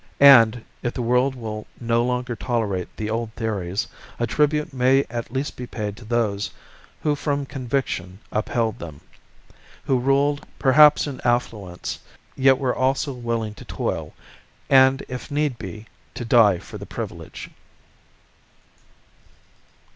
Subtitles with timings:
[0.19, 5.29] And, if the world will no longer tolerate the old theories, a tribute may at
[5.31, 6.49] least be paid to those
[7.03, 9.01] who from conviction upheld them;
[9.83, 11.99] who ruled, perhaps in affluence,
[12.35, 14.15] yet were also willing to toil
[14.71, 17.51] and, if need be, to die for the privilege.